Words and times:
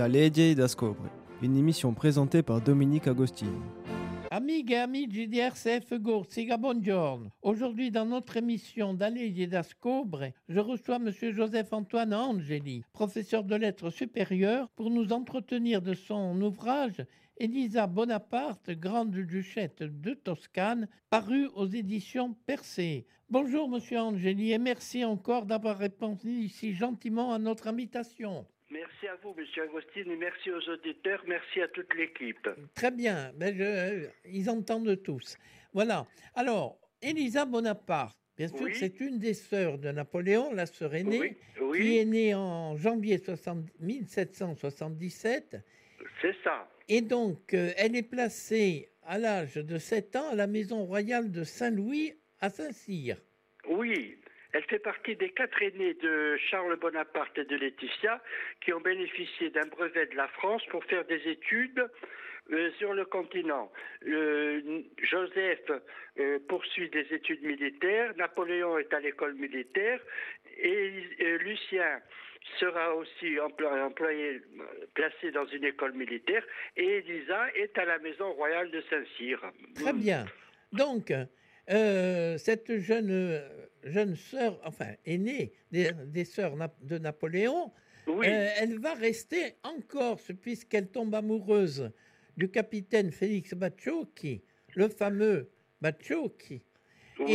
Da 0.00 0.08
Legge 0.08 0.54
da 0.54 0.66
Scobre, 0.66 1.10
une 1.42 1.58
émission 1.58 1.92
présentée 1.92 2.42
par 2.42 2.62
Dominique 2.62 3.06
Agostini. 3.06 3.60
Amigas 4.30 4.76
et 4.76 4.80
amis 4.80 5.06
du 5.06 5.26
DRCF 5.26 5.92
Siga 6.30 6.56
buongiorno. 6.56 7.28
Aujourd'hui, 7.42 7.90
dans 7.90 8.06
notre 8.06 8.38
émission 8.38 8.94
d'Alleghe 8.94 9.46
d'Ascobre, 9.46 10.30
je 10.48 10.58
reçois 10.58 10.96
M. 10.96 11.10
Joseph-Antoine 11.10 12.14
Angeli, 12.14 12.82
professeur 12.94 13.44
de 13.44 13.54
lettres 13.54 13.90
supérieures, 13.90 14.70
pour 14.70 14.88
nous 14.88 15.12
entretenir 15.12 15.82
de 15.82 15.92
son 15.92 16.40
ouvrage 16.40 17.04
Elisa 17.36 17.86
Bonaparte, 17.86 18.70
grande 18.70 19.10
duchesse 19.10 19.76
de 19.80 20.14
Toscane, 20.14 20.88
paru 21.10 21.50
aux 21.54 21.66
éditions 21.66 22.34
Percé. 22.46 23.06
Bonjour, 23.28 23.68
Monsieur 23.68 23.98
Angeli, 23.98 24.52
et 24.52 24.58
merci 24.58 25.04
encore 25.04 25.44
d'avoir 25.44 25.76
répondu 25.76 26.48
si 26.48 26.72
gentiment 26.72 27.34
à 27.34 27.38
notre 27.38 27.68
invitation. 27.68 28.46
Merci 28.70 29.08
à 29.08 29.16
vous, 29.22 29.34
Monsieur 29.36 29.64
Agostini, 29.64 30.16
merci 30.16 30.50
aux 30.52 30.68
auditeurs, 30.70 31.22
merci 31.26 31.60
à 31.60 31.68
toute 31.68 31.92
l'équipe. 31.94 32.48
Très 32.74 32.90
bien, 32.92 33.32
ben 33.34 33.54
je- 33.56 34.08
ils 34.30 34.48
entendent 34.48 35.02
tous. 35.02 35.36
Voilà. 35.72 36.06
Alors, 36.34 36.78
Elisa 37.02 37.44
Bonaparte, 37.46 38.16
bien 38.36 38.46
sûr, 38.48 38.60
Oui. 38.62 38.74
c'est 38.76 39.00
une 39.00 39.18
des 39.18 39.34
sœurs 39.34 39.78
de 39.78 39.90
Napoléon, 39.90 40.52
la 40.52 40.66
sœur 40.66 40.94
aînée, 40.94 41.36
Oui, 41.60 41.80
qui 41.80 41.98
est 41.98 42.04
née 42.04 42.34
en 42.34 42.76
janvier 42.76 43.18
60 43.18 43.66
1777. 43.80 45.56
c'est 46.22 46.36
ça. 46.44 46.68
Et 46.88 47.00
donc, 47.00 47.54
euh, 47.54 47.72
elle 47.76 47.96
est 47.96 48.02
placée 48.08 48.88
à 49.02 49.18
l'âge 49.18 49.54
de 49.54 49.78
7 49.78 50.14
ans 50.16 50.28
à 50.30 50.34
la 50.36 50.46
maison 50.46 50.84
royale 50.84 51.30
de 51.32 51.42
Saint-Louis 51.42 52.14
à 52.40 52.50
Saint-Cyr. 52.50 53.16
Oui, 53.68 54.16
elle 54.52 54.64
fait 54.64 54.78
partie 54.78 55.16
des 55.16 55.30
quatre 55.30 55.62
aînés 55.62 55.94
de 55.94 56.36
Charles 56.48 56.76
Bonaparte 56.76 57.36
et 57.38 57.44
de 57.44 57.56
Laetitia 57.56 58.20
qui 58.60 58.72
ont 58.72 58.80
bénéficié 58.80 59.50
d'un 59.50 59.66
brevet 59.66 60.06
de 60.06 60.16
la 60.16 60.28
France 60.28 60.62
pour 60.70 60.84
faire 60.84 61.04
des 61.04 61.20
études 61.28 61.86
euh, 62.52 62.70
sur 62.78 62.92
le 62.94 63.04
continent. 63.04 63.70
Le- 64.00 64.82
Joseph 65.02 65.70
euh, 66.18 66.38
poursuit 66.48 66.88
des 66.90 67.06
études 67.12 67.42
militaires, 67.42 68.12
Napoléon 68.16 68.78
est 68.78 68.92
à 68.92 69.00
l'école 69.00 69.34
militaire 69.34 70.00
et 70.58 70.92
euh, 71.20 71.38
Lucien 71.38 72.00
sera 72.58 72.94
aussi 72.96 73.38
employé, 73.38 74.40
euh, 74.58 74.64
placé 74.94 75.30
dans 75.30 75.46
une 75.46 75.64
école 75.64 75.92
militaire 75.92 76.44
et 76.76 76.86
Elisa 76.98 77.54
est 77.54 77.76
à 77.78 77.84
la 77.84 77.98
maison 77.98 78.32
royale 78.32 78.70
de 78.70 78.80
Saint-Cyr. 78.90 79.40
Très 79.76 79.92
bien. 79.92 80.24
Donc, 80.72 81.12
euh, 81.70 82.38
cette 82.38 82.78
jeune, 82.78 83.10
euh, 83.10 83.48
jeune 83.84 84.16
sœur, 84.16 84.60
enfin, 84.64 84.94
aînée 85.06 85.52
des, 85.70 85.90
des 86.06 86.24
sœurs 86.24 86.56
de 86.82 86.98
Napoléon, 86.98 87.72
Oui. 88.06 88.26
euh, 88.28 88.48
elle 88.58 88.78
va 88.78 88.94
rester 88.94 89.54
en 89.62 89.80
Corse 89.80 90.32
puisqu'elle 90.40 90.88
tombe 90.88 91.14
amoureuse 91.14 91.90
du 92.36 92.50
capitaine 92.50 93.10
Félix 93.12 93.54
Bacciocchi, 93.54 94.42
le 94.74 94.88
fameux 94.88 95.50
Bacciocchi. 95.80 96.62
oui. 97.18 97.32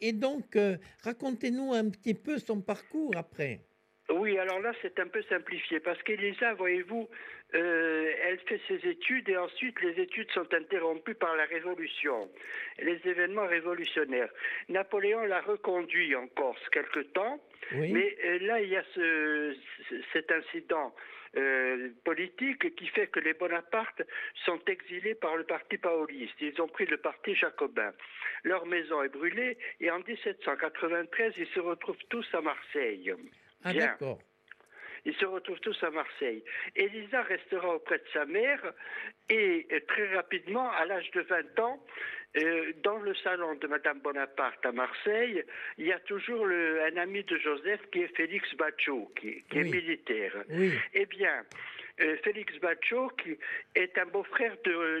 Et, 0.00 0.08
et 0.08 0.12
donc, 0.12 0.56
euh, 0.56 0.76
racontez-nous 1.02 1.72
un 1.72 1.88
petit 1.90 2.14
peu 2.14 2.38
son 2.38 2.60
parcours 2.60 3.16
après. 3.16 3.64
Oui, 4.10 4.38
alors 4.38 4.60
là, 4.60 4.72
c'est 4.80 4.98
un 5.00 5.06
peu 5.08 5.22
simplifié 5.24 5.80
parce 5.80 6.02
qu'Elisa, 6.02 6.54
voyez-vous, 6.54 7.08
euh, 7.54 8.12
elle 8.24 8.38
fait 8.40 8.60
ses 8.66 8.88
études 8.88 9.28
et 9.28 9.36
ensuite 9.36 9.80
les 9.82 10.00
études 10.00 10.30
sont 10.32 10.52
interrompues 10.54 11.14
par 11.14 11.36
la 11.36 11.44
Révolution, 11.44 12.30
les 12.78 13.00
événements 13.04 13.46
révolutionnaires. 13.46 14.30
Napoléon 14.70 15.24
l'a 15.24 15.40
reconduit 15.42 16.14
en 16.16 16.26
Corse 16.28 16.66
quelque 16.70 17.00
temps, 17.00 17.38
Oui. 17.74 17.92
mais 17.92 18.16
euh, 18.24 18.38
là, 18.46 18.60
il 18.62 18.70
y 18.70 18.76
a 18.76 18.84
ce, 18.94 19.54
cet 20.14 20.32
incident 20.32 20.94
euh, 21.36 21.90
politique 22.04 22.74
qui 22.76 22.86
fait 22.88 23.08
que 23.08 23.20
les 23.20 23.34
Bonaparte 23.34 24.02
sont 24.46 24.60
exilés 24.66 25.14
par 25.14 25.36
le 25.36 25.44
parti 25.44 25.76
pauliste. 25.76 26.34
Ils 26.40 26.58
ont 26.62 26.68
pris 26.68 26.86
le 26.86 26.96
parti 26.96 27.34
jacobin. 27.34 27.92
Leur 28.44 28.64
maison 28.64 29.02
est 29.02 29.10
brûlée 29.10 29.58
et 29.80 29.90
en 29.90 29.98
1793, 29.98 31.34
ils 31.36 31.46
se 31.48 31.60
retrouvent 31.60 32.04
tous 32.08 32.26
à 32.32 32.40
Marseille. 32.40 33.12
Ah, 33.64 33.72
d'accord. 33.72 34.18
Ils 35.04 35.14
se 35.14 35.24
retrouvent 35.24 35.60
tous 35.60 35.80
à 35.84 35.90
Marseille. 35.90 36.42
Elisa 36.74 37.22
restera 37.22 37.74
auprès 37.76 37.98
de 37.98 38.04
sa 38.12 38.24
mère 38.26 38.60
et 39.30 39.66
euh, 39.72 39.80
très 39.86 40.14
rapidement, 40.14 40.70
à 40.72 40.84
l'âge 40.86 41.10
de 41.12 41.20
20 41.22 41.58
ans, 41.60 41.82
euh, 42.36 42.72
dans 42.82 42.98
le 42.98 43.14
salon 43.14 43.54
de 43.54 43.66
Madame 43.68 44.00
Bonaparte 44.00 44.66
à 44.66 44.72
Marseille, 44.72 45.44
il 45.78 45.86
y 45.86 45.92
a 45.92 46.00
toujours 46.00 46.44
le- 46.44 46.82
un 46.82 46.96
ami 46.98 47.22
de 47.24 47.38
Joseph 47.38 47.80
qui 47.90 48.02
est 48.02 48.14
Félix 48.16 48.54
Baccio, 48.56 49.10
qui, 49.18 49.44
qui 49.44 49.58
Oui. 49.60 49.68
est 49.68 49.72
militaire. 49.72 50.34
Oui. 50.50 50.72
Eh 50.92 51.06
bien, 51.06 51.44
euh, 52.00 52.16
Félix 52.22 52.58
Baccio, 52.60 53.08
qui 53.22 53.36
est 53.74 53.96
un 53.98 54.06
beau-frère 54.06 54.56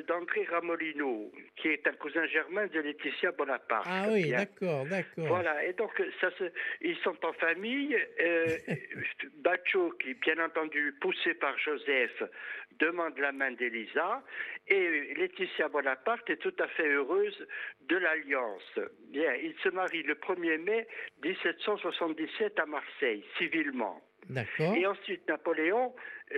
d'André 0.06 0.44
Ramolino, 0.50 1.30
qui 1.56 1.68
est 1.68 1.86
un 1.86 1.92
cousin 1.92 2.26
germain 2.26 2.66
de 2.66 2.80
Laetitia 2.80 3.32
Bonaparte. 3.32 3.86
Ah 3.88 4.06
oui, 4.10 4.30
d'accord, 4.30 4.84
d'accord. 4.86 5.26
Voilà, 5.26 5.64
et 5.64 5.72
donc 5.74 5.90
ça 6.20 6.30
se, 6.38 6.44
ils 6.80 6.96
sont 6.98 7.16
en 7.24 7.32
famille. 7.34 7.96
Euh, 8.20 8.46
Baccio, 9.38 9.90
qui 10.00 10.14
bien 10.14 10.38
entendu 10.44 10.94
poussé 11.00 11.34
par 11.34 11.56
Joseph, 11.58 12.22
demande 12.78 13.18
la 13.18 13.32
main 13.32 13.52
d'Elisa, 13.52 14.22
et 14.66 15.14
Laetitia 15.14 15.68
Bonaparte 15.68 16.28
est 16.30 16.36
tout 16.36 16.54
à 16.58 16.68
fait 16.68 16.88
heureuse 16.88 17.46
de 17.88 17.96
l'alliance. 17.96 18.78
Bien, 19.10 19.34
ils 19.34 19.54
se 19.62 19.68
marient 19.70 20.02
le 20.02 20.14
1er 20.14 20.58
mai 20.58 20.86
1777 21.22 22.58
à 22.58 22.66
Marseille, 22.66 23.24
civilement. 23.38 24.02
D'accord. 24.28 24.74
Et 24.74 24.86
ensuite, 24.86 25.26
Napoléon, 25.28 25.94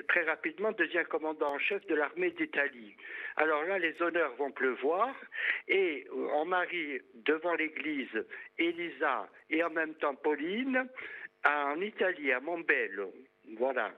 très 0.08 0.22
rapidement, 0.24 0.72
devient 0.72 1.04
commandant 1.08 1.54
en 1.54 1.58
chef 1.58 1.84
de 1.86 1.94
l'armée 1.94 2.30
d'Italie. 2.30 2.96
Alors 3.36 3.64
là, 3.64 3.78
les 3.78 4.00
honneurs 4.02 4.34
vont 4.36 4.50
pleuvoir 4.50 5.14
et 5.68 6.06
euh, 6.10 6.28
on 6.34 6.44
marie 6.44 7.00
devant 7.14 7.54
l'église 7.54 8.08
Elisa 8.58 9.28
et 9.50 9.62
en 9.64 9.70
même 9.70 9.94
temps 9.94 10.14
Pauline 10.14 10.86
en 11.44 11.80
Italie, 11.80 12.32
à 12.32 12.40
Montbello. 12.40 13.12
Voilà. 13.56 13.92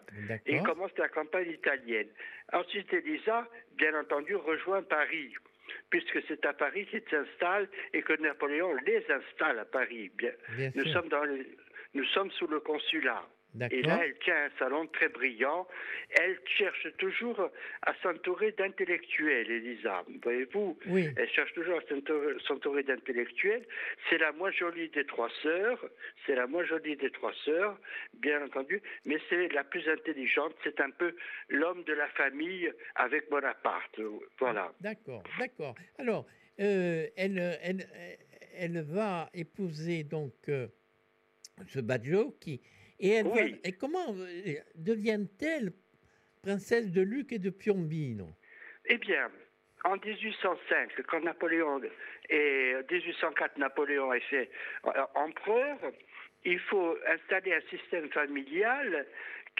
Et 0.47 0.63
commence 0.63 0.97
la 0.97 1.09
campagne 1.09 1.51
italienne. 1.51 2.09
Ensuite, 2.53 2.93
Elisa, 2.93 3.47
bien 3.77 3.99
entendu, 3.99 4.35
rejoint 4.37 4.83
Paris, 4.83 5.35
puisque 5.91 6.23
c'est 6.29 6.45
à 6.47 6.53
Paris 6.53 6.87
qu'ils 6.87 7.03
s'installent 7.11 7.69
et 7.93 8.03
que 8.03 8.15
Napoléon 8.21 8.73
les 8.87 9.05
installe 9.11 9.59
à 9.59 9.65
Paris. 9.65 10.11
Bien, 10.15 10.31
Bien 10.57 10.71
nous, 10.75 10.85
sûr. 10.85 10.93
sommes 10.95 11.09
dans 11.09 11.25
le- 11.25 11.45
nous 11.95 12.05
sommes 12.07 12.31
sous 12.33 12.47
le 12.47 12.61
consulat. 12.61 13.27
Et 13.71 13.83
là, 13.83 14.01
elle 14.05 14.17
tient 14.21 14.47
un 14.47 14.51
salon 14.59 14.87
très 14.87 15.09
brillant. 15.09 15.69
Elle 16.19 16.39
cherche 16.47 16.87
toujours 16.97 17.39
à 17.83 17.95
s'entourer 18.03 18.53
d'intellectuels, 18.53 19.51
Elisa. 19.51 20.05
Voyez-vous, 20.23 20.79
Oui. 20.87 21.09
elle 21.17 21.29
cherche 21.31 21.53
toujours 21.53 21.79
à 21.79 21.83
s'entourer- 21.83 22.37
s'entourer 22.47 22.83
d'intellectuels. 22.83 23.65
C'est 24.09 24.17
la 24.19 24.33
moins 24.33 24.51
jolie 24.53 24.89
des 24.89 25.05
trois 25.05 25.29
sœurs. 25.43 25.85
C'est 26.25 26.35
la 26.35 26.47
moins 26.47 26.65
jolie 26.65 26.97
des 26.97 27.11
trois 27.11 27.35
sœurs, 27.45 27.79
bien 28.15 28.43
entendu. 28.43 28.81
Mais 29.05 29.19
c'est 29.29 29.49
la 29.49 29.65
plus 29.65 29.87
intelligente. 29.87 30.55
C'est 30.65 30.81
un 30.81 30.91
peu 30.91 31.15
l'homme 31.51 31.85
de 31.85 31.93
la 31.93 32.09
famille 32.09 32.73
avec 32.95 33.29
Bonaparte. 33.29 34.01
Voilà. 34.39 34.73
D'accord, 34.81 35.23
d'accord. 35.39 35.75
Alors, 35.99 36.27
euh, 36.61 37.07
elle, 37.17 37.59
elle, 37.63 37.87
elle 38.55 38.81
va 38.83 39.29
épouser 39.35 40.05
donc 40.05 40.33
euh, 40.49 40.69
ce 41.69 41.81
Baggio 41.81 42.35
qui 42.41 42.61
et 43.03 43.73
comment 43.73 44.15
euh, 44.15 44.55
devient-elle 44.77 45.73
princesse 46.43 46.91
de 46.91 47.03
Luc 47.03 47.33
et 47.33 47.39
de 47.39 47.51
Piombino? 47.51 48.29
Eh 48.87 48.99
bien, 48.99 49.31
en 49.85 49.97
1805, 49.97 50.91
quand 51.09 51.21
Napoléon 51.21 51.81
et 52.31 52.75
1804, 52.91 53.59
Napoléon 53.59 54.13
est 54.13 54.21
fait 54.21 54.51
euh, 54.87 54.91
empereur, 55.15 55.79
il 56.45 56.59
faut 56.61 56.97
installer 57.07 57.55
un 57.55 57.61
système 57.71 58.09
familial 58.11 59.07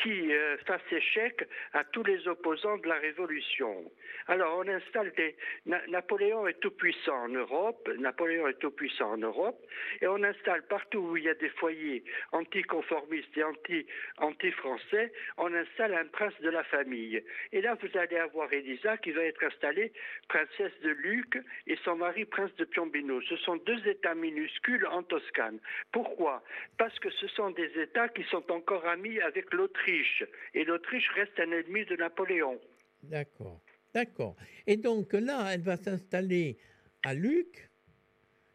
qui 0.03 0.33
euh, 0.33 0.57
fasse 0.67 0.81
échec 0.91 1.47
à 1.75 1.85
tous 1.85 2.03
les 2.03 2.27
opposants 2.27 2.79
de 2.79 2.89
la 2.89 2.95
Révolution. 2.95 3.93
Alors, 4.27 4.57
on 4.59 4.67
installe 4.67 5.13
des... 5.19 5.37
Na- 5.67 5.87
Napoléon 5.89 6.47
est 6.47 6.59
tout 6.61 6.71
puissant 6.71 7.25
en 7.25 7.29
Europe, 7.29 7.91
Napoléon 7.99 8.49
est 8.49 8.59
tout 8.59 8.71
puissant 8.71 9.13
en 9.13 9.19
Europe, 9.19 9.61
et 10.01 10.07
on 10.07 10.23
installe 10.23 10.63
partout 10.69 11.01
où 11.01 11.17
il 11.19 11.25
y 11.25 11.29
a 11.29 11.35
des 11.35 11.51
foyers 11.51 12.05
anticonformistes 12.33 13.37
et 13.37 13.45
anti, 13.45 13.87
anti-français, 14.17 15.13
on 15.37 15.53
installe 15.53 15.93
un 15.93 16.07
prince 16.07 16.41
de 16.41 16.49
la 16.49 16.65
famille. 16.65 17.23
Et 17.53 17.61
là, 17.61 17.75
vous 17.75 17.99
allez 17.99 18.17
avoir 18.17 18.51
Elisa 18.51 18.97
qui 18.97 19.11
va 19.11 19.25
être 19.25 19.45
installée 19.45 19.93
princesse 20.29 20.73
de 20.83 20.91
Luc 20.91 21.37
et 21.67 21.77
son 21.85 21.97
mari 21.97 22.25
prince 22.25 22.55
de 22.57 22.65
Piombino. 22.65 23.21
Ce 23.21 23.37
sont 23.37 23.57
deux 23.57 23.87
États 23.87 24.15
minuscules 24.15 24.87
en 24.87 25.03
Toscane. 25.03 25.59
Pourquoi? 25.93 26.43
Parce 26.79 26.99
que 26.99 27.11
ce 27.11 27.29
sont 27.29 27.51
des 27.51 27.71
États 27.81 28.09
qui 28.09 28.23
sont 28.25 28.51
encore 28.51 28.85
amis 28.87 29.21
avec 29.21 29.53
l'Autriche. 29.53 30.25
Et 30.55 30.65
l'Autriche 30.65 31.09
reste 31.15 31.39
un 31.39 31.51
ennemi 31.53 31.85
de 31.85 31.97
Napoléon. 31.97 32.61
D'accord, 33.03 33.61
d'accord. 33.95 34.37
Et 34.67 34.77
donc 34.77 35.13
là, 35.13 35.51
elle 35.53 35.61
va 35.63 35.77
s'installer 35.77 36.57
à 37.05 37.15
Luc 37.15 37.69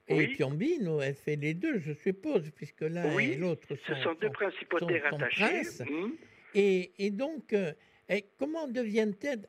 et 0.08 0.16
Oui. 0.16 0.28
Piombino. 0.36 1.02
Elle 1.02 1.16
fait 1.16 1.36
les 1.36 1.54
deux, 1.54 1.80
je 1.80 1.94
suppose, 1.94 2.50
puisque 2.52 2.82
l'un 2.82 3.14
Oui, 3.16 3.32
et 3.34 3.38
l'autre 3.38 3.68
Ce 3.70 3.94
sont, 3.96 4.02
sont 4.02 4.14
deux 4.16 4.28
sont- 4.28 4.34
principautés 4.34 5.00
sont- 5.02 5.10
sont 5.10 5.18
rattachées. 5.18 5.84
Hmm. 5.90 6.12
Et, 6.56 6.92
et 7.06 7.12
donc, 7.12 7.54
euh, 7.54 7.72
Et 8.10 8.24
comment 8.40 8.70
devient-elle 8.70 9.42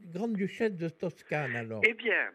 grande 0.00 0.34
duchesse 0.34 0.74
de 0.76 0.88
Toscane 0.88 1.56
alors? 1.56 1.80
Eh 1.84 1.92
bien, 1.94 2.30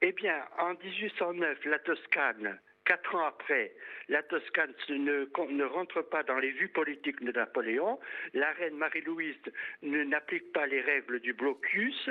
eh 0.00 0.12
bien, 0.12 0.42
en 0.58 0.72
1809, 0.72 1.62
la 1.66 1.78
Toscane 1.80 2.58
Quatre 2.90 3.14
ans 3.14 3.24
après, 3.24 3.70
la 4.08 4.20
Toscane 4.24 4.74
ne, 4.88 5.62
rentre 5.62 6.02
pas 6.02 6.24
dans 6.24 6.40
les 6.40 6.50
vues 6.50 6.70
politiques 6.70 7.22
de 7.24 7.30
Napoléon. 7.30 8.00
La 8.34 8.50
reine 8.54 8.74
Marie-Louise 8.74 9.36
n'applique 9.82 10.52
pas 10.52 10.66
les 10.66 10.80
règles 10.80 11.20
du 11.20 11.32
blocus. 11.32 12.10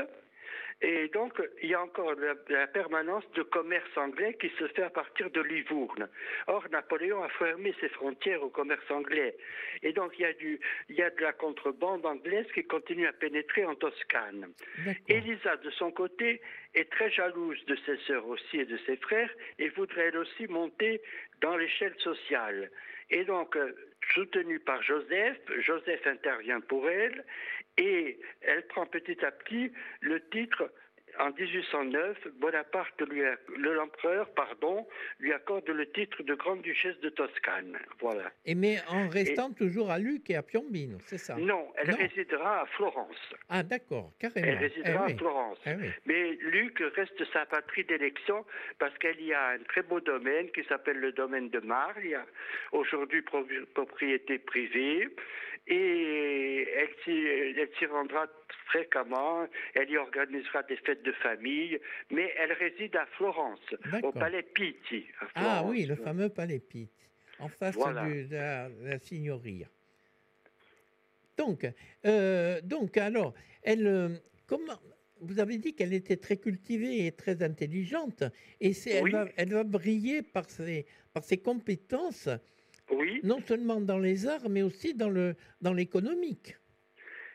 Et 0.81 1.09
donc, 1.09 1.33
il 1.61 1.69
y 1.69 1.73
a 1.73 1.81
encore 1.81 2.13
la, 2.49 2.67
permanence 2.67 3.23
de 3.35 3.43
commerce 3.43 3.97
anglais 3.97 4.37
qui 4.39 4.49
se 4.57 4.67
fait 4.69 4.83
à 4.83 4.89
partir 4.89 5.29
de 5.29 5.41
Livourne. 5.41 6.07
Or, 6.47 6.63
Napoléon 6.71 7.21
a 7.21 7.29
fermé 7.29 7.75
ses 7.81 7.89
frontières 7.89 8.41
au 8.43 8.49
commerce 8.49 8.89
anglais. 8.89 9.35
Et 9.83 9.91
donc, 9.91 10.13
il 10.17 10.21
y 10.21 10.25
a, 10.25 10.33
du, 10.33 10.59
il 10.87 10.95
y 10.95 11.01
a 11.01 11.09
de 11.09 11.21
la 11.21 11.33
contrebande 11.33 12.05
anglaise 12.05 12.47
qui 12.53 12.63
continue 12.63 13.07
à 13.07 13.13
pénétrer 13.13 13.65
en 13.65 13.75
Toscane. 13.75 14.47
Elisa, 15.09 15.57
de 15.57 15.69
son 15.71 15.91
côté, 15.91 16.41
est 16.73 16.89
très 16.89 17.11
jalouse 17.11 17.63
de 17.65 17.75
ses 17.85 17.97
sœurs 18.07 18.27
aussi 18.27 18.59
et 18.59 18.65
de 18.65 18.77
ses 18.85 18.95
frères 18.97 19.31
et 19.57 19.69
voudrait 19.69 20.07
elle 20.07 20.17
aussi 20.17 20.47
monter 20.47 21.01
dans 21.41 21.57
l'échelle 21.57 21.95
sociale. 21.99 22.69
Et 23.11 23.23
donc, 23.25 23.55
euh, 23.55 23.75
soutenue 24.13 24.59
par 24.59 24.81
Joseph, 24.83 25.37
Joseph 25.59 26.05
intervient 26.05 26.61
pour 26.61 26.89
elle 26.89 27.25
et 27.77 28.19
elle 28.41 28.65
prend 28.67 28.85
petit 28.85 29.23
à 29.23 29.31
petit 29.31 29.71
le 30.01 30.21
titre 30.29 30.71
en 31.19 31.31
1809, 31.31 32.27
Bonaparte, 32.39 33.01
lui 33.01 33.21
l'empereur, 33.57 34.29
pardon, 34.33 34.87
lui 35.19 35.33
accorde 35.33 35.67
le 35.67 35.89
titre 35.91 36.23
de 36.23 36.33
grande 36.33 36.61
duchesse 36.61 36.99
de 37.01 37.09
Toscane. 37.09 37.77
Voilà. 37.99 38.31
Et 38.45 38.55
mais 38.55 38.77
en 38.87 39.09
restant 39.09 39.51
toujours 39.51 39.91
à 39.91 39.99
Luc 39.99 40.29
et 40.29 40.35
à 40.35 40.43
Piombino, 40.43 40.97
c'est 41.05 41.17
ça? 41.17 41.35
Non, 41.35 41.71
elle 41.75 41.91
résidera 41.91 42.61
à 42.61 42.65
Florence. 42.67 43.33
Ah 43.49 43.63
d'accord, 43.63 44.13
carrément. 44.19 44.47
Elle 44.47 44.57
résidera 44.57 45.05
eh 45.07 45.13
à 45.13 45.17
Florence. 45.17 45.59
Eh 45.65 45.71
mais 46.05 46.31
Luc 46.41 46.81
reste 46.95 47.23
sa 47.33 47.45
patrie 47.45 47.83
d'élection 47.83 48.45
parce 48.77 48.97
qu'elle 48.97 49.21
y 49.21 49.33
a 49.33 49.49
un 49.49 49.59
très 49.59 49.81
beau 49.81 49.99
domaine 49.99 50.49
qui 50.51 50.63
s'appelle 50.63 50.97
le 50.97 51.11
domaine 51.11 51.49
de 51.49 51.59
Marly, 51.59 52.13
aujourd'hui 52.71 53.23
propriété 53.73 54.39
privée 54.39 55.09
et 55.67 56.67
elle 56.75 57.69
s'y 57.77 57.85
rendra 57.85 58.27
fréquemment, 58.65 59.47
elle 59.73 59.89
y 59.89 59.97
organisera 59.97 60.63
des 60.63 60.77
fêtes 60.77 61.03
de 61.03 61.11
famille, 61.11 61.79
mais 62.11 62.33
elle 62.37 62.53
réside 62.53 62.95
à 62.95 63.05
Florence, 63.17 63.59
au 64.03 64.11
Palais 64.11 64.43
Pitti. 64.43 65.05
Ah 65.35 65.63
oui, 65.65 65.85
le 65.85 65.95
fameux 65.95 66.29
Palais 66.29 66.59
Pitti, 66.59 66.89
en 67.39 67.49
face 67.49 67.77
de, 67.77 68.27
la, 68.31 68.99
signoria. 68.99 69.67
Donc, 71.37 71.67
euh, 72.05 72.59
donc 72.61 72.97
alors, 72.97 73.33
elle, 73.63 73.87
euh, 73.87 74.09
comment, 74.45 74.79
vous 75.21 75.39
avez 75.39 75.57
dit 75.57 75.73
qu'elle 75.73 75.93
était 75.93 76.17
très 76.17 76.37
cultivée 76.37 77.05
et 77.05 77.11
très 77.11 77.41
intelligente, 77.43 78.23
et 78.59 78.73
elle, 78.87 79.11
va, 79.11 79.25
elle 79.37 79.53
va 79.53 79.63
briller 79.63 80.21
par 80.21 80.49
ses, 80.49 80.85
par 81.13 81.23
ses 81.23 81.37
compétences 81.37 82.29
oui. 82.91 83.19
Non 83.23 83.39
seulement 83.41 83.81
dans 83.81 83.99
les 83.99 84.27
arts, 84.27 84.49
mais 84.49 84.61
aussi 84.61 84.93
dans 84.93 85.09
le 85.09 85.35
dans 85.61 85.73
l'économique. 85.73 86.57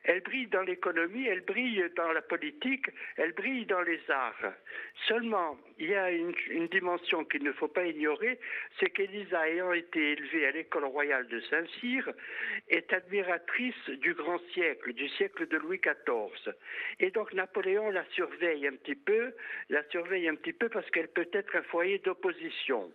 Elle 0.05 0.21
brille 0.21 0.49
dans 0.49 0.63
l'économie, 0.63 1.27
elle 1.27 1.41
brille 1.41 1.83
dans 1.97 2.13
la 2.13 2.21
politique, 2.21 2.87
elle 3.17 3.33
brille 3.33 3.65
dans 3.65 3.81
les 3.81 4.01
arts. 4.11 4.53
Seulement, 5.09 5.57
il 5.79 5.89
y 5.89 5.95
a 5.95 6.11
une, 6.11 6.35
dimension 6.71 7.25
qu'il 7.25 7.43
ne 7.43 7.53
faut 7.53 7.69
pas 7.69 7.87
ignorer, 7.87 8.39
c'est 8.79 8.91
qu'Elisa, 8.91 9.49
ayant 9.49 9.73
été 9.73 10.13
élevée 10.13 10.47
à 10.47 10.51
l'école 10.51 10.85
royale 10.85 11.27
de 11.29 11.41
Saint-Cyr, 11.41 12.11
est 12.69 12.93
admiratrice 12.93 13.89
du 14.01 14.13
grand 14.13 14.39
siècle, 14.53 14.93
du 14.93 15.09
siècle 15.11 15.49
de 15.49 15.57
Louis 15.57 15.81
XIV. 15.81 16.55
Et 17.01 17.11
donc 17.11 17.33
Napoléon 17.33 17.91
la 17.91 18.05
surveille 18.11 18.67
un 18.67 18.77
petit 18.77 18.95
peu, 18.95 19.33
la 19.71 19.83
surveille 19.89 20.29
un 20.29 20.35
petit 20.35 20.53
peu 20.53 20.69
parce 20.69 20.89
qu'elle 20.91 21.09
peut 21.09 21.29
être 21.33 21.57
un 21.57 21.63
foyer 21.63 21.99
d'opposition. 21.99 22.93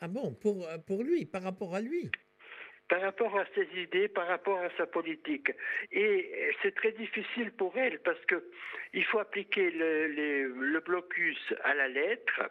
Ah 0.00 0.08
bon, 0.08 0.34
pour 0.34 1.02
lui, 1.02 1.24
par 1.24 1.42
rapport 1.42 1.74
à 1.74 1.80
lui? 1.80 2.10
Par 2.88 3.00
rapport 3.02 3.38
à 3.38 3.44
ses 3.54 3.68
idées, 3.80 4.08
par 4.08 4.26
rapport 4.26 4.58
à 4.58 4.70
sa 4.76 4.86
politique. 4.86 5.50
Et 5.92 6.52
c'est 6.62 6.74
très 6.74 6.92
difficile 6.92 7.52
pour 7.52 7.76
elle 7.76 8.00
parce 8.00 8.24
que 8.26 8.50
il 8.94 9.04
faut 9.04 9.18
appliquer 9.18 9.70
le, 9.70 10.06
le 10.06 10.80
blocus 10.80 11.38
à 11.64 11.74
la 11.74 11.88
lettre 11.88 12.50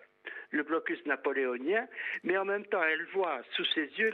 le 0.52 0.64
blocus 0.64 1.04
napoléonien, 1.06 1.88
mais 2.24 2.38
en 2.38 2.46
même 2.46 2.66
temps, 2.66 2.84
elle 2.84 3.06
voit 3.14 3.42
sous 3.56 3.66
ses 3.66 3.88
yeux 3.98 4.12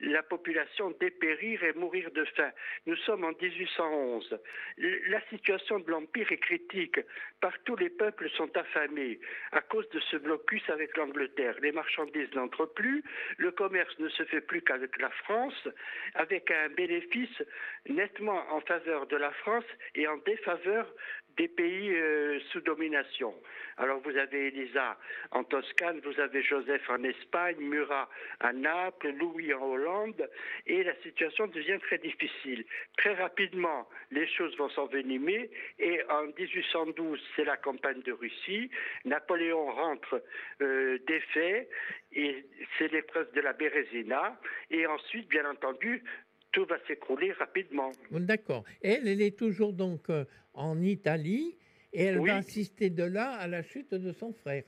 la 0.00 0.22
population 0.22 0.90
dépérir 1.00 1.62
et 1.64 1.72
mourir 1.74 2.10
de 2.12 2.24
faim. 2.24 2.50
Nous 2.86 2.96
sommes 2.96 3.24
en 3.24 3.32
1811. 3.32 4.38
La 4.78 5.20
situation 5.28 5.80
de 5.80 5.90
l'Empire 5.90 6.30
est 6.32 6.38
critique. 6.38 7.00
Partout, 7.40 7.76
les 7.76 7.90
peuples 7.90 8.28
sont 8.30 8.54
affamés 8.56 9.18
à 9.52 9.60
cause 9.60 9.88
de 9.90 10.00
ce 10.00 10.16
blocus 10.16 10.62
avec 10.70 10.96
l'Angleterre. 10.96 11.56
Les 11.60 11.72
marchandises 11.72 12.32
n'entrent 12.34 12.66
plus, 12.66 13.02
le 13.38 13.50
commerce 13.50 13.98
ne 13.98 14.08
se 14.08 14.24
fait 14.24 14.40
plus 14.40 14.62
qu'avec 14.62 14.98
la 14.98 15.10
France, 15.10 15.68
avec 16.14 16.50
un 16.50 16.68
bénéfice 16.70 17.42
nettement 17.88 18.42
en 18.52 18.60
faveur 18.60 19.06
de 19.06 19.16
la 19.16 19.30
France 19.32 19.64
et 19.94 20.06
en 20.08 20.16
défaveur 20.18 20.86
des 21.36 21.48
pays 21.48 21.90
euh, 21.92 22.38
sous 22.50 22.60
domination. 22.60 23.34
Alors 23.78 24.00
vous 24.00 24.16
avez 24.16 24.48
Elisa 24.48 24.96
en 25.32 25.44
Toscane, 25.44 26.00
vous 26.00 26.18
avez 26.18 26.42
Joseph 26.42 26.88
en 26.88 27.02
Espagne, 27.04 27.56
Murat 27.58 28.08
à 28.40 28.52
Naples, 28.52 29.10
Louis 29.10 29.52
en 29.52 29.62
Hollande, 29.62 30.28
et 30.66 30.82
la 30.82 30.94
situation 31.02 31.46
devient 31.48 31.78
très 31.80 31.98
difficile. 31.98 32.64
Très 32.96 33.14
rapidement, 33.14 33.86
les 34.10 34.26
choses 34.28 34.56
vont 34.56 34.70
s'envenimer, 34.70 35.50
et 35.78 36.02
en 36.08 36.26
1812, 36.38 37.20
c'est 37.34 37.44
la 37.44 37.56
campagne 37.58 38.00
de 38.02 38.12
Russie. 38.12 38.70
Napoléon 39.04 39.70
rentre 39.72 40.22
euh, 40.62 40.98
défait, 41.06 41.68
et 42.12 42.46
c'est 42.78 42.90
l'épreuve 42.90 43.30
de 43.32 43.42
la 43.42 43.52
Bérésina, 43.52 44.40
et 44.70 44.86
ensuite, 44.86 45.28
bien 45.28 45.48
entendu, 45.48 46.02
tout 46.56 46.64
va 46.64 46.78
s'écrouler 46.86 47.32
rapidement. 47.32 47.92
D'accord. 48.10 48.64
Elle, 48.80 49.06
elle 49.06 49.20
est 49.20 49.38
toujours 49.38 49.74
donc 49.74 50.08
euh, 50.08 50.24
en 50.54 50.80
Italie 50.80 51.54
et 51.92 52.04
elle 52.04 52.18
va 52.18 52.36
assister 52.36 52.88
de 52.88 53.02
là 53.02 53.32
à 53.32 53.46
la 53.46 53.62
chute 53.62 53.92
de 53.92 54.10
son 54.10 54.32
frère. 54.32 54.64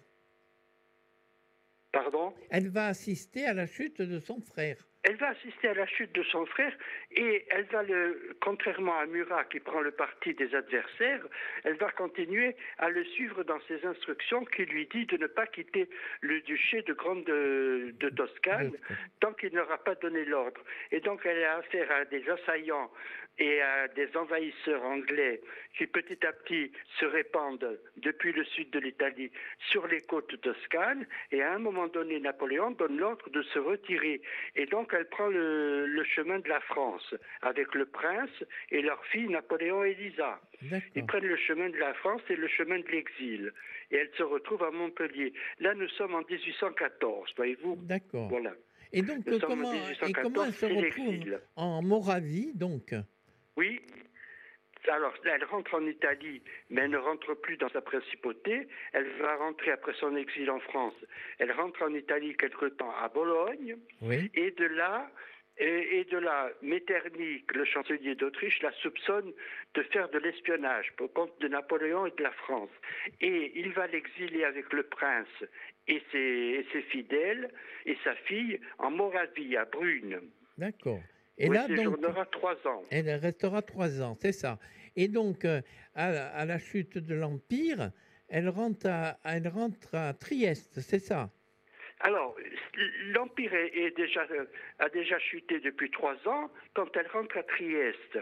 Pardon? 1.91 2.35
Elle 2.51 2.69
va 2.69 2.89
assister 2.89 3.47
à 3.47 3.55
la 3.55 3.67
chute 3.67 4.03
de 4.03 4.19
son 4.19 4.39
frère. 4.43 4.77
Elle 5.05 5.17
va 5.17 5.29
assister 5.29 5.69
à 5.69 5.75
la 5.75 5.87
chute 5.87 6.13
de 6.13 6.23
son 6.25 6.45
frère 6.47 6.73
et 7.13 7.47
elle 7.51 7.65
va, 7.67 7.83
le, 7.83 8.37
contrairement 8.41 8.99
à 8.99 9.07
Murat 9.07 9.45
qui 9.45 9.61
prend 9.61 9.81
le 9.81 9.93
parti 9.93 10.35
des 10.35 10.55
adversaires, 10.55 11.25
elle 11.65 11.77
va 11.77 11.91
continuer 11.93 12.57
à 12.79 12.91
le 12.91 13.05
suivre 13.05 13.45
dans 13.45 13.61
ses 13.69 13.85
instructions 13.87 14.45
qui 14.45 14.65
lui 14.65 14.87
dit 14.87 15.07
de 15.07 15.17
ne 15.17 15.29
pas 15.29 15.47
quitter 15.47 15.89
le 16.21 16.41
duché 16.43 16.83
de 16.83 16.93
Grande 16.93 17.25
de, 17.25 17.95
de 17.99 18.09
Toscane 18.11 18.73
tant 19.21 19.33
qu'il 19.35 19.55
n'aura 19.55 19.79
pas 19.79 19.95
donné 19.95 20.25
l'ordre. 20.25 20.61
Et 20.91 21.01
donc 21.01 21.25
elle 21.25 21.45
a 21.45 21.59
affaire 21.59 21.91
à 21.93 22.05
des 22.05 22.29
assaillants 22.29 22.91
et 23.39 23.61
à 23.63 23.89
des 23.89 24.09
envahisseurs 24.17 24.85
anglais 24.85 25.41
qui 25.77 25.87
petit 25.87 26.27
à 26.27 26.33
petit 26.33 26.73
se 26.99 27.05
répandent 27.05 27.79
depuis 27.97 28.33
le 28.33 28.45
sud 28.45 28.71
de 28.71 28.81
l'Italie 28.81 29.31
sur 29.71 29.87
les 29.87 30.01
côtes 30.01 30.41
toscanes. 30.41 31.07
Et 31.31 31.43
à 31.43 31.55
un 31.55 31.59
moment 31.59 31.87
donné, 31.87 32.19
Napoléon 32.19 32.73
donne 32.73 32.99
l'ordre 32.99 33.31
de 33.31 33.43
se 33.43 33.59
retirer. 33.59 34.21
Et 34.57 34.67
donc 34.67 34.93
elle 34.99 35.09
prend 35.09 35.29
le, 35.29 36.05
chemin 36.05 36.39
de 36.39 36.49
la 36.49 36.61
France 36.61 37.15
avec 37.43 37.75
le 37.75 37.87
prince 37.87 38.31
et 38.71 38.83
leur 38.83 39.05
fille 39.07 39.29
Napoléon 39.29 39.85
et 39.85 39.91
Elisa. 39.91 40.41
Ils 40.95 41.07
prennent 41.07 41.27
le 41.27 41.37
chemin 41.37 41.71
de 41.71 41.77
la 41.77 41.95
France 41.95 42.23
et 42.29 42.37
le 42.37 42.49
chemin 42.49 42.79
de 42.79 42.89
l'exil. 42.89 43.53
Et 43.91 43.97
elle 43.97 44.11
se 44.17 44.23
retrouve 44.23 44.63
à 44.63 44.71
Montpellier. 44.71 45.33
Là, 45.61 45.75
nous 45.75 45.89
sommes 45.91 46.15
en 46.15 46.23
1814, 46.23 47.31
voyez-vous. 47.37 47.77
D'accord. 47.83 48.29
Voilà. 48.29 48.53
Et 48.93 49.03
donc, 49.03 49.25
comment, 49.41 49.73
et 49.73 50.13
comment 50.13 50.45
elle 50.45 50.53
se 50.53 50.67
retrouve 50.67 51.41
en 51.57 51.83
Moravie, 51.83 52.53
donc? 52.55 52.95
Oui. 53.57 53.81
Alors, 54.87 55.15
elle 55.25 55.45
rentre 55.45 55.75
en 55.75 55.87
Italie, 55.87 56.43
mais 56.71 56.83
elle 56.83 56.91
ne 56.91 56.99
rentre 56.99 57.35
plus 57.35 57.57
dans 57.57 57.69
sa 57.71 57.81
principauté. 57.81 58.69
Elle 58.93 59.09
va 59.21 59.37
rentrer 59.37 59.71
après 59.73 59.93
son 59.95 60.17
exil 60.17 60.51
en 60.51 60.61
France. 60.61 60.95
Elle 61.39 61.53
rentre 61.53 61.83
en 61.83 61.93
Italie 61.95 62.37
quelque 62.37 62.67
temps 62.67 62.95
à 63.01 63.09
Bologne. 63.09 63.77
Et 64.35 64.51
de 64.53 64.65
là, 64.65 65.11
et, 65.59 66.05
de 66.05 66.19
là, 66.19 66.51
Metternich, 66.63 67.53
le 67.53 67.65
chancelier 67.65 68.15
d'Autriche, 68.15 68.63
la 68.63 68.73
soupçonne 68.73 69.33
de 69.75 69.83
faire 69.83 70.09
de 70.11 70.19
l'espionnage 70.19 70.93
pour 70.97 71.13
compte 71.13 71.33
de 71.41 71.49
Napoléon 71.49 72.07
et 72.07 72.13
de 72.13 72.23
la 72.23 72.31
France. 72.31 72.71
Et 73.21 73.53
il 73.59 73.73
va 73.73 73.89
l'exiler 73.89 74.45
avec 74.45 74.73
le 74.73 74.85
prince 74.85 75.27
et 75.89 76.01
ses, 76.13 76.19
et 76.19 76.67
ses 76.73 76.83
fidèles 76.83 77.51
et 77.87 77.97
sa 78.05 78.15
fille 78.15 78.61
en 78.79 78.91
Moravie, 78.91 79.57
à 79.57 79.65
Brune. 79.65 80.21
D'accord. 80.57 81.01
Et 81.39 81.49
là, 81.49 81.69
donc, 81.69 82.01
trois 82.31 82.55
ans. 82.67 82.83
Elle 82.91 83.11
restera 83.11 83.63
trois 83.63 84.03
ans, 84.03 84.17
c'est 84.21 84.33
ça. 84.33 84.59
Et 84.97 85.09
donc, 85.09 85.45
euh, 85.45 85.61
à, 85.95 86.45
la 86.45 86.59
chute 86.59 86.99
de 86.99 87.15
l'Empire, 87.15 87.93
elle 88.29 88.49
rentre 88.49 88.87
à, 88.89 89.19
elle 89.25 89.49
rentre 89.49 89.95
à 89.95 90.13
Trieste, 90.15 90.81
c'est 90.81 90.99
ça? 90.99 91.31
Alors, 92.01 92.37
l'Empire 93.15 93.55
est, 93.55 93.97
déjà, 93.97 94.27
a 94.79 94.89
déjà 94.89 95.19
chuté 95.19 95.61
depuis 95.61 95.91
trois 95.91 96.17
ans 96.27 96.51
quand 96.75 96.97
elle 96.97 97.09
rentre 97.09 97.37
à 97.39 97.43
Trieste. 97.43 98.19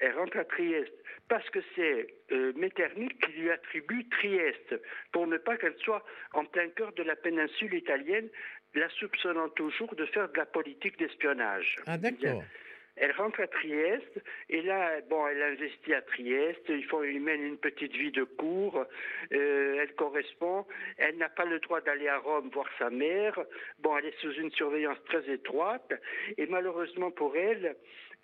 elle 0.00 0.16
rentre 0.16 0.38
à 0.38 0.44
Trieste 0.44 0.94
parce 1.28 1.48
que 1.50 1.60
c'est 1.76 2.14
euh, 2.32 2.52
Metternich 2.56 3.16
qui 3.24 3.32
lui 3.32 3.50
attribue 3.50 4.08
Trieste, 4.08 4.74
pour 5.12 5.28
ne 5.28 5.38
pas 5.38 5.56
qu'elle 5.56 5.76
soit 5.78 6.04
en 6.32 6.44
plein 6.44 6.68
cœur 6.70 6.92
de 6.92 7.04
la 7.04 7.14
péninsule 7.14 7.74
italienne, 7.74 8.28
la 8.74 8.88
soupçonnant 8.90 9.48
toujours 9.50 9.94
de 9.94 10.06
faire 10.06 10.28
de 10.30 10.36
la 10.36 10.46
politique 10.46 10.98
d'espionnage. 10.98 11.76
Ah, 11.86 11.98
d'accord. 11.98 12.42
Elle 12.96 13.12
rentre 13.12 13.40
à 13.40 13.46
Trieste 13.46 14.22
et 14.50 14.60
là, 14.60 15.00
bon, 15.08 15.26
elle 15.26 15.42
investit 15.42 15.94
à 15.94 16.02
Trieste. 16.02 16.64
Il 16.68 16.84
faut, 16.84 17.02
il 17.02 17.20
mène 17.20 17.42
une 17.42 17.56
petite 17.56 17.92
vie 17.92 18.10
de 18.10 18.24
cour. 18.24 18.84
Euh, 19.32 19.78
elle 19.80 19.94
correspond. 19.94 20.66
Elle 20.98 21.16
n'a 21.16 21.30
pas 21.30 21.46
le 21.46 21.60
droit 21.60 21.80
d'aller 21.80 22.08
à 22.08 22.18
Rome 22.18 22.50
voir 22.52 22.66
sa 22.78 22.90
mère. 22.90 23.38
Bon, 23.78 23.96
elle 23.96 24.06
est 24.06 24.20
sous 24.20 24.32
une 24.34 24.50
surveillance 24.50 25.02
très 25.06 25.26
étroite 25.30 25.94
et 26.36 26.46
malheureusement 26.46 27.10
pour 27.10 27.36
elle, 27.36 27.74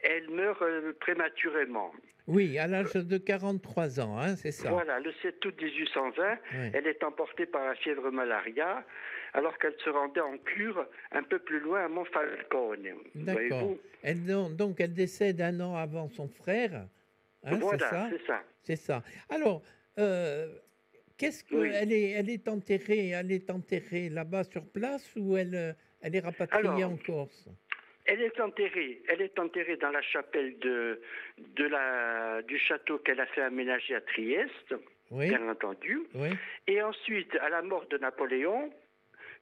elle 0.02 0.28
meurt 0.30 0.60
euh, 0.62 0.92
prématurément. 1.00 1.92
Oui, 2.28 2.58
à 2.58 2.66
l'âge 2.66 2.92
de 2.94 3.18
43 3.18 4.00
ans, 4.00 4.18
hein, 4.18 4.34
c'est 4.36 4.50
ça. 4.50 4.70
Voilà, 4.70 4.98
le 4.98 5.12
7 5.22 5.44
août 5.44 5.54
1820, 5.62 6.38
Oui. 6.54 6.70
elle 6.74 6.86
est 6.88 7.04
emportée 7.04 7.46
par 7.46 7.64
la 7.64 7.74
fièvre 7.76 8.10
malaria 8.10 8.84
alors 9.32 9.56
qu'elle 9.58 9.76
se 9.84 9.90
rendait 9.90 10.20
en 10.20 10.36
cure 10.38 10.86
un 11.12 11.22
peu 11.22 11.38
plus 11.38 11.60
loin 11.60 11.84
à 11.84 11.88
Monfalcone. 11.88 12.88
D'accord. 13.14 13.76
Elle, 14.02 14.24
donc, 14.56 14.80
elle 14.80 14.94
décède 14.94 15.40
un 15.40 15.60
an 15.60 15.76
avant 15.76 16.08
son 16.08 16.26
frère. 16.28 16.74
hein, 17.44 17.50
c'est 17.52 17.56
Voilà, 17.58 17.90
ça 17.90 18.08
c'est 18.10 18.26
ça. 18.26 18.42
C'est 18.62 18.76
ça. 18.76 19.02
Alors, 19.28 19.62
euh, 19.98 20.48
qu'est-ce 21.16 21.44
que 21.44 21.54
Oui. 21.54 21.70
elle 21.74 21.92
est, 21.92 22.10
elle 22.10 22.28
est 22.30 22.48
enterrée, 22.48 23.10
elle 23.10 23.30
est 23.30 23.50
enterrée 23.50 24.08
là-bas 24.08 24.42
sur 24.44 24.64
place 24.66 25.08
ou 25.16 25.36
elle, 25.36 25.54
euh, 25.54 25.72
elle 26.00 26.16
est 26.16 26.20
rapatriée 26.20 26.68
Alors, 26.68 26.90
en 26.92 26.96
Corse? 26.96 27.48
Elle 28.06 28.22
est 28.22 28.40
enterrée, 28.40 29.02
elle 29.08 29.20
est 29.20 29.38
enterrée 29.38 29.76
dans 29.76 29.90
la 29.90 30.02
chapelle 30.02 30.58
de, 30.60 31.00
de 31.38 31.64
la, 31.66 32.42
du 32.42 32.58
château 32.58 32.98
qu'elle 32.98 33.20
a 33.20 33.26
fait 33.26 33.42
aménager 33.42 33.94
à 33.94 34.00
Trieste, 34.00 34.74
Oui, 35.10 35.28
bien 35.28 35.48
entendu. 35.48 36.00
oui, 36.14 36.28
Et 36.68 36.80
ensuite, 36.82 37.34
à 37.36 37.48
la 37.48 37.62
mort 37.62 37.86
de 37.86 37.98
Napoléon, 37.98 38.72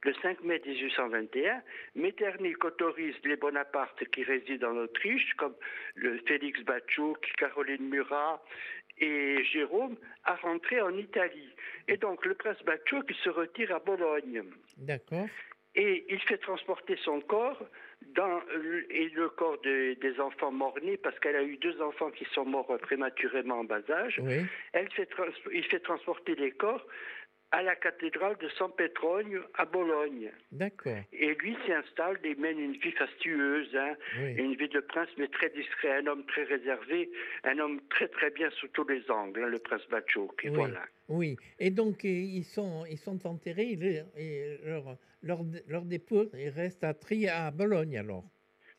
le 0.03 0.13
5 0.21 0.41
mai 0.43 0.61
1821, 0.65 1.61
Metternich 1.95 2.63
autorise 2.63 3.15
les 3.23 3.35
Bonapartes 3.37 4.03
qui 4.09 4.23
résident 4.23 4.71
en 4.71 4.77
Autriche, 4.77 5.33
comme 5.35 5.55
le 5.95 6.17
Félix 6.27 6.59
Bachouk, 6.61 7.19
Caroline 7.37 7.87
Murat 7.89 8.43
et 8.97 9.43
Jérôme, 9.45 9.95
à 10.23 10.35
rentrer 10.35 10.79
en 10.81 10.95
Italie. 10.97 11.49
Et 11.87 11.97
donc, 11.97 12.25
le 12.25 12.33
prince 12.35 12.61
Bachouk 12.63 13.11
se 13.23 13.29
retire 13.29 13.73
à 13.75 13.79
Bologne. 13.79 14.43
d'accord. 14.77 15.27
Et 15.75 16.05
il 16.09 16.19
fait 16.21 16.37
transporter 16.37 16.95
son 17.03 17.19
corps 17.21 17.61
dans 18.13 18.41
le, 18.55 18.85
et 18.93 19.09
le 19.09 19.29
corps 19.29 19.59
de- 19.61 19.95
des 19.95 20.19
enfants 20.19 20.51
morts-nés, 20.51 20.97
parce 20.97 21.17
qu'elle 21.19 21.35
a 21.35 21.43
eu 21.43 21.57
deux 21.57 21.81
enfants 21.81 22.11
qui 22.11 22.25
sont 22.33 22.45
morts 22.45 22.77
prématurément 22.81 23.59
en 23.59 23.63
bas 23.63 23.81
âge. 23.89 24.19
Oui, 24.23 24.45
Elle 24.73 24.89
fait 24.91 25.09
il 25.53 25.63
fait 25.65 25.79
transporter 25.79 26.35
les 26.35 26.51
corps 26.51 26.85
à 27.51 27.61
la 27.61 27.75
cathédrale 27.75 28.35
de 28.41 28.49
San 28.49 28.69
Petronio 28.75 29.41
à 29.53 29.65
Bologne. 29.65 30.31
d'accord. 30.51 30.97
Et 31.13 31.33
lui 31.35 31.55
s'y 31.65 31.71
installe 31.71 32.17
et 32.23 32.35
mène 32.35 32.59
une 32.59 32.73
vie 32.73 32.91
fastueuse, 32.91 33.73
hein, 33.75 33.95
Oui, 34.19 34.33
une 34.35 34.55
vie 34.55 34.67
de 34.67 34.79
prince 34.81 35.09
mais 35.17 35.27
très 35.27 35.49
discret, 35.49 35.97
un 35.99 36.07
homme 36.07 36.25
très 36.25 36.43
réservé, 36.43 37.09
un 37.43 37.57
homme 37.59 37.79
très 37.89 38.07
très 38.09 38.29
bien 38.31 38.49
sous 38.51 38.67
tous 38.69 38.87
les 38.87 39.09
angles, 39.09 39.43
hein, 39.43 39.47
le 39.47 39.59
prince 39.59 39.87
Bachouk. 39.89 40.43
Et 40.43 40.49
Oui. 40.49 40.55
voilà. 40.55 40.83
oui. 41.07 41.37
Et 41.59 41.69
donc, 41.69 42.03
euh, 42.03 42.09
ils 42.09 42.43
sont, 42.43 42.85
ils 42.89 42.97
sont 42.97 43.25
enterrés 43.25 43.77
et 44.17 44.57
leur, 44.65 44.97
leur, 45.21 45.39
leur 45.67 45.81
dépôt 45.85 46.25
il 46.33 46.49
reste 46.49 46.83
à 46.83 46.93
Tri 46.93 47.27
à 47.29 47.51
Bologne 47.51 47.97
alors. 47.97 48.25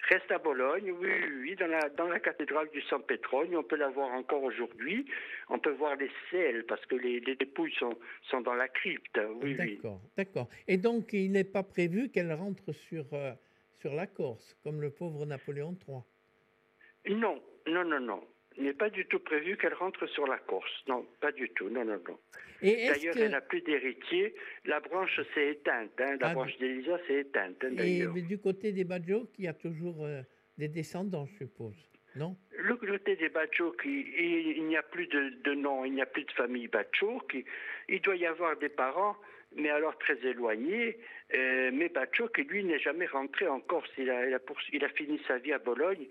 Reste 0.08 0.30
à 0.30 0.38
Bologne, 0.38 0.92
oui, 0.92 1.08
oui, 1.08 1.32
oui, 1.40 1.56
dans 1.56 1.66
la, 1.66 1.88
dans 1.90 2.06
la 2.06 2.20
cathédrale 2.20 2.68
du 2.70 2.80
San 2.82 3.02
Petronio, 3.02 3.58
on 3.58 3.62
peut 3.64 3.76
la 3.76 3.88
voir 3.88 4.12
encore 4.12 4.42
aujourd'hui. 4.44 5.04
On 5.48 5.58
peut 5.58 5.72
voir 5.72 5.96
les 5.96 6.10
selles, 6.30 6.64
parce 6.66 6.84
que 6.86 6.94
les, 6.94 7.18
les 7.20 7.34
dépouilles 7.34 7.74
sont, 7.74 7.98
sont 8.30 8.40
dans 8.40 8.54
la 8.54 8.68
crypte, 8.68 9.18
oui, 9.42 9.56
oui. 9.58 9.76
D'accord, 9.76 10.00
d'accord. 10.16 10.48
Et 10.68 10.76
donc, 10.76 11.12
il 11.12 11.32
n'est 11.32 11.44
pas 11.44 11.64
prévu 11.64 12.08
qu'elle 12.10 12.32
rentre 12.32 12.72
sur, 12.72 13.04
euh, 13.14 13.32
sur 13.80 13.94
la 13.94 14.06
Corse, 14.06 14.56
comme 14.62 14.80
le 14.80 14.90
pauvre 14.90 15.26
Napoléon 15.26 15.76
III. 15.88 17.16
Non, 17.16 17.42
non, 17.66 17.84
non, 17.84 18.00
non. 18.00 18.20
Il 18.58 18.64
n'est 18.64 18.72
pas 18.74 18.88
du 18.90 19.04
tout 19.06 19.18
prévu 19.18 19.56
qu'elle 19.56 19.74
rentre 19.74 20.06
sur 20.08 20.26
la 20.26 20.38
Corse. 20.38 20.70
Non, 20.88 21.06
pas 21.20 21.32
du 21.32 21.50
tout. 21.50 21.68
Non, 21.68 21.84
non, 21.84 22.00
non. 22.08 22.18
D'ailleurs, 22.62 23.14
que... 23.14 23.20
elle 23.20 23.32
n'a 23.32 23.40
plus 23.42 23.60
d'héritier. 23.60 24.34
La 24.64 24.80
branche 24.80 25.20
s'est 25.34 25.48
éteinte. 25.50 25.90
hein. 25.98 26.16
La 26.20 26.28
Ah, 26.30 26.34
branche 26.34 26.56
d'Elisa 26.58 26.98
s'est 27.06 27.20
éteinte, 27.20 27.62
hein, 27.62 27.76
Et 27.78 28.06
du 28.22 28.38
côté 28.38 28.72
des 28.72 28.84
Badjo, 28.84 29.28
il 29.38 29.44
y 29.44 29.48
a 29.48 29.52
toujours 29.54 30.04
euh, 30.06 30.22
des 30.56 30.68
descendants, 30.68 31.26
je 31.26 31.36
suppose. 31.44 31.76
Non 32.16 32.36
Le 32.58 32.74
côté 32.76 33.16
des 33.16 33.28
Bachouk, 33.28 33.82
il, 33.84 33.90
il- 34.18 34.56
il 34.58 34.64
n'y 34.66 34.76
a 34.76 34.82
plus 34.82 35.06
de, 35.06 35.30
de 35.44 35.54
nom, 35.54 35.84
il 35.84 35.92
n'y 35.92 36.02
a 36.02 36.06
plus 36.06 36.24
de 36.24 36.32
famille 36.32 36.68
Bachouk. 36.68 37.34
Il, 37.34 37.44
il 37.88 38.00
doit 38.00 38.16
y 38.16 38.26
avoir 38.26 38.56
des 38.56 38.68
parents, 38.70 39.16
mais 39.54 39.68
alors 39.70 39.96
très 39.98 40.16
éloignés. 40.26 40.98
Euh, 41.34 41.70
mais 41.72 41.88
Bachouk, 41.88 42.38
lui, 42.38 42.64
n'est 42.64 42.78
jamais 42.78 43.06
rentré 43.06 43.46
en 43.48 43.60
Corse. 43.60 43.90
Il 43.98 44.08
a, 44.10 44.26
il, 44.28 44.34
a 44.34 44.38
poursu- 44.38 44.70
il 44.72 44.84
a 44.84 44.88
fini 44.88 45.20
sa 45.28 45.38
vie 45.38 45.52
à 45.52 45.58
Bologne. 45.58 46.06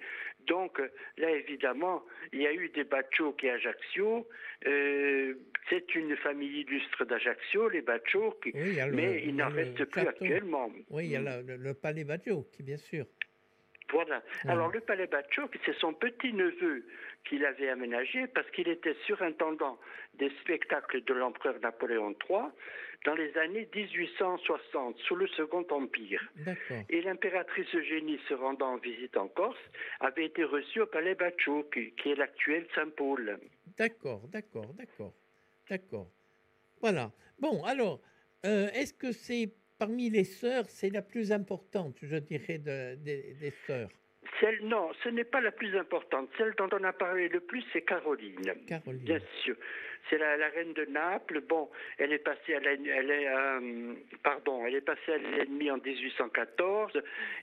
Donc, 0.47 0.79
là, 1.17 1.31
évidemment, 1.31 2.03
il 2.33 2.41
y 2.41 2.47
a 2.47 2.53
eu 2.53 2.69
des 2.69 2.83
Bachouk 2.83 3.43
et 3.43 3.49
Ajaccio. 3.51 4.27
Euh, 4.67 5.33
c'est 5.69 5.95
une 5.95 6.15
famille 6.17 6.61
illustre 6.61 7.05
d'Ajaccio, 7.05 7.69
les. 7.69 7.81
Oui, 8.53 8.61
il 8.77 8.79
le- 8.87 8.91
mais 8.93 9.23
il 9.25 9.35
n'en 9.35 9.49
reste 9.49 9.85
plus 9.85 10.01
actuellement. 10.07 10.71
Oui, 10.89 11.05
il 11.05 11.11
y 11.11 11.15
a 11.15 11.21
la- 11.21 11.41
le, 11.41 11.55
le 11.55 11.73
palais 11.73 12.03
Badjo, 12.03 12.43
qui 12.51 12.61
bien 12.63 12.77
sûr. 12.77 13.05
Voilà. 13.95 14.21
Mm. 14.43 14.49
Alors 14.49 14.71
le 14.71 14.81
palais 14.81 15.07
Batchouk, 15.07 15.57
c'est 15.65 15.77
son 15.77 15.93
petit-neveu 15.93 16.85
qui 17.23 17.37
l'avait 17.37 17.69
aménagé 17.69 18.27
parce 18.27 18.49
qu'il 18.51 18.67
était 18.67 18.95
surintendant 19.05 19.79
des 20.15 20.29
spectacles 20.41 21.01
de 21.05 21.13
l'empereur 21.13 21.55
Napoléon 21.61 22.13
III 22.29 22.49
dans 23.05 23.15
les 23.15 23.37
années 23.37 23.69
1860, 23.73 24.97
sous 25.07 25.15
le 25.15 25.27
Second 25.29 25.65
Empire. 25.69 26.21
Et 26.89 27.01
l'impératrice 27.03 27.73
Eugénie, 27.73 28.19
se 28.27 28.33
rendant 28.33 28.73
en 28.73 28.77
visite 28.77 29.15
en 29.15 29.29
Corse, 29.29 29.57
avait 30.01 30.25
été 30.25 30.43
reçue 30.43 30.81
au 30.81 30.87
palais 30.87 31.15
Batchouk, 31.15 31.79
qui 31.97 32.09
est 32.09 32.15
l'actuel 32.15 32.67
Saint-Paul. 32.75 33.39
D'accord, 33.77 34.21
d'accord, 34.27 34.73
d'accord, 34.73 35.13
d'accord. 35.69 36.07
Voilà. 36.81 37.11
Bon, 37.39 37.63
alors, 37.63 38.01
euh, 38.45 38.67
est-ce 38.73 38.93
que 38.93 39.11
c'est 39.11 39.53
parmi 39.77 40.09
les 40.09 40.23
sœurs, 40.23 40.65
c'est 40.67 40.89
la 40.89 41.01
plus 41.01 41.31
importante, 41.31 41.97
je 42.01 42.17
dirais, 42.17 42.57
de- 42.57 42.95
des- 42.95 43.33
des 43.39 43.53
sœurs 43.67 43.89
Celle, 44.41 44.59
non, 44.65 44.91
ce 45.03 45.09
n'est 45.09 45.23
pas 45.23 45.39
la 45.39 45.51
plus 45.51 45.77
importante. 45.77 46.29
Celle 46.37 46.53
dont 46.57 46.67
on 46.73 46.83
a 46.83 46.91
parlé 46.93 47.29
le 47.29 47.39
plus, 47.41 47.63
c'est 47.71 47.83
Caroline. 47.83 48.41
Caroline. 48.67 49.03
Bien 49.03 49.19
sûr. 49.43 49.55
C'est 50.09 50.17
la, 50.17 50.35
la 50.35 50.49
reine 50.49 50.73
de 50.73 50.85
Naples. 50.85 51.41
Bon, 51.41 51.69
elle 51.99 52.11
est 52.11 52.19
passée 52.19 52.55
à 52.55 52.59
l'en- 52.59 52.85
elle 52.85 53.11
est, 53.11 53.27
euh, 53.27 53.93
pardon, 54.23 54.65
elle 54.65 54.75
est 54.75 54.81
passée 54.81 55.13
à 55.13 55.17
l'ennemi 55.17 55.69
en 55.71 55.77
1814, 55.77 56.91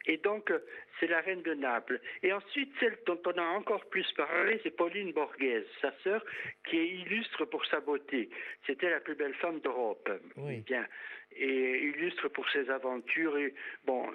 et 0.07 0.17
donc 0.19 0.53
c'est 1.01 1.07
la 1.07 1.21
reine 1.21 1.43
de 1.43 1.55
Naples. 1.55 2.01
Et 2.23 2.33
ensuite, 2.33 2.73
celle 2.79 2.99
dont 3.07 3.21
on 3.27 3.33
a 3.39 3.43
encore 3.59 3.85
plus 3.87 4.07
parlé, 4.17 4.61
c'est 4.62 4.77
Pauline 4.77 5.12
Borghese, 5.12 5.65
sa 5.81 5.93
sœur, 6.05 6.25
qui 6.69 6.77
est 6.79 6.89
illustre 6.89 7.45
pour 7.47 7.65
sa 7.67 7.81
beauté. 7.81 8.29
C'était 8.67 8.91
la 8.91 9.01
plus 9.01 9.15
belle 9.15 9.35
femme 9.35 9.61
d'Europe. 9.61 10.11
Oui. 10.37 10.61
Bien. 10.61 10.87
Et 11.37 11.85
illustre 11.85 12.29
pour 12.29 12.49
ses 12.51 12.71
aventures. 12.71 13.37
Et, 13.39 13.55
bon, 13.85 14.07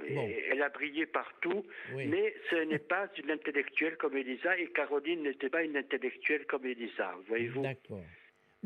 elle 0.51 0.61
a 0.61 0.69
brillé 0.69 1.05
partout. 1.05 1.65
Oui. 1.93 2.07
Mais 2.07 2.33
ce 2.49 2.55
n'est 2.55 2.79
pas 2.79 3.09
une 3.17 3.31
intellectuelle 3.31 3.97
comme 3.97 4.15
Elisa, 4.17 4.57
et 4.57 4.67
Caroline 4.67 5.23
n'était 5.23 5.49
pas 5.49 5.63
une 5.63 5.77
intellectuelle 5.77 6.45
comme 6.45 6.65
Elisa, 6.65 7.15
voyez-vous. 7.27 7.61
D'accord. 7.61 8.01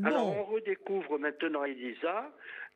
Alors 0.03 0.27
on 0.37 0.43
redécouvre 0.43 1.19
maintenant 1.19 1.63
Elisa 1.65 2.31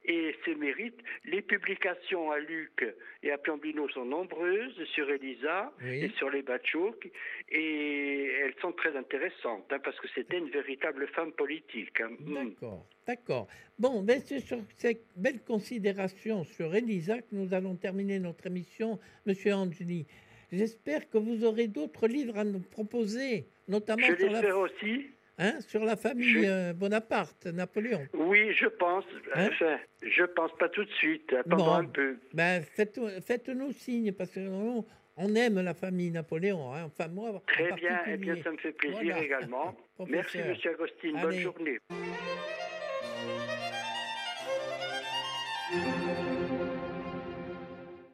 et 0.07 0.35
ses 0.45 0.55
mérites. 0.55 0.99
Les 1.25 1.41
publications 1.41 2.31
à 2.31 2.39
Luc 2.39 2.85
et 3.23 3.31
à 3.31 3.37
Piombino 3.37 3.87
sont 3.89 4.05
nombreuses 4.05 4.83
sur 4.93 5.09
Elisa 5.09 5.71
Oui. 5.83 6.05
et 6.05 6.09
sur 6.17 6.29
les 6.29 6.41
Batchouk, 6.41 7.09
et 7.49 8.25
elles 8.43 8.53
sont 8.61 8.71
très 8.71 8.95
intéressantes, 8.95 9.65
hein, 9.71 9.79
parce 9.83 9.99
que 9.99 10.07
c'était 10.13 10.37
une 10.37 10.49
véritable 10.49 11.07
femme 11.09 11.31
politique. 11.33 11.99
hein. 12.01 12.11
Mm. 12.19 12.33
d'accord, 12.49 12.85
d'accord. 13.07 13.47
Bon, 13.79 14.01
ben 14.03 14.21
c'est 14.23 14.39
sur 14.39 14.59
cette 14.77 15.03
belle 15.15 15.41
considération 15.43 16.43
sur 16.43 16.73
Elisa 16.75 17.19
que 17.19 17.33
nous 17.33 17.53
allons 17.53 17.75
terminer 17.75 18.19
notre 18.19 18.47
émission, 18.47 18.99
Monsieur 19.25 19.53
Angeli. 19.53 20.05
J'espère 20.51 21.09
que 21.09 21.17
vous 21.17 21.43
aurez 21.43 21.67
d'autres 21.67 22.07
livres 22.07 22.37
à 22.37 22.43
nous 22.43 22.59
proposer, 22.59 23.47
notamment 23.67 24.05
Je 24.07 24.15
sur 24.15 24.31
la, 24.31 24.57
aussi. 24.57 25.07
Hein, 25.37 25.59
sur 25.61 25.83
la 25.83 25.95
famille 25.95 26.29
Je- 26.43 26.45
euh, 26.45 26.73
Bonaparte, 26.73 27.45
Napoléon. 27.47 28.05
Oui, 28.13 28.53
je 28.53 28.67
pense. 28.67 29.05
Hein? 29.35 29.47
Enfin, 29.51 29.77
je 30.01 30.23
pense 30.23 30.51
pas 30.57 30.69
tout 30.69 30.83
de 30.85 30.91
suite. 30.91 31.31
Attendons 31.33 31.65
Bon. 31.65 31.71
un 31.73 31.85
peu. 31.85 32.17
Ben, 32.33 32.61
faites, 32.63 32.99
faites-nous 33.25 33.71
signe, 33.73 34.11
parce 34.11 34.31
que 34.31 34.39
nous, 34.39 34.85
on 35.17 35.33
aime 35.35 35.61
la 35.61 35.73
famille 35.73 36.11
Napoléon. 36.11 36.73
hein. 36.73 36.83
Enfin, 36.85 37.07
moi, 37.09 37.41
Très 37.47 37.71
bien, 37.73 37.99
eh 38.07 38.17
bien, 38.17 38.35
ça 38.43 38.51
me 38.51 38.57
fait 38.57 38.71
plaisir 38.73 39.01
Voilà. 39.01 39.23
également. 39.23 39.75
Merci. 40.07 40.39
Monsieur 40.39 40.71
Agostine. 40.71 41.19
Bonne 41.21 41.39
journée. 41.39 41.77